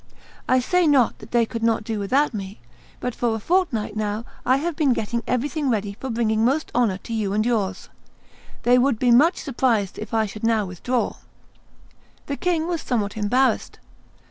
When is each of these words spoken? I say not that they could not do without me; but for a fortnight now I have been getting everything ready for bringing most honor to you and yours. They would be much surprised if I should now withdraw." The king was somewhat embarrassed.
I 0.49 0.59
say 0.59 0.87
not 0.87 1.19
that 1.19 1.29
they 1.29 1.45
could 1.45 1.61
not 1.61 1.83
do 1.83 1.99
without 1.99 2.33
me; 2.33 2.59
but 2.99 3.13
for 3.13 3.35
a 3.35 3.39
fortnight 3.39 3.95
now 3.95 4.25
I 4.47 4.57
have 4.57 4.75
been 4.75 4.93
getting 4.93 5.21
everything 5.27 5.69
ready 5.69 5.95
for 5.99 6.09
bringing 6.09 6.43
most 6.43 6.71
honor 6.73 6.97
to 6.97 7.13
you 7.13 7.33
and 7.33 7.45
yours. 7.45 7.87
They 8.63 8.79
would 8.79 8.97
be 8.97 9.11
much 9.11 9.37
surprised 9.37 9.99
if 9.99 10.11
I 10.11 10.25
should 10.25 10.43
now 10.43 10.65
withdraw." 10.65 11.17
The 12.25 12.35
king 12.35 12.65
was 12.67 12.81
somewhat 12.81 13.15
embarrassed. 13.15 13.77